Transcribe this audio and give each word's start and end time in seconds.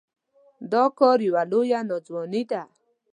دا 0.71 0.83
کار 0.99 1.17
يوه 1.27 1.43
لويه 1.51 1.79
ناځواني 1.89 2.43
ده. 2.51 2.61